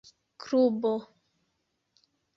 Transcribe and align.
klubo 0.41 0.95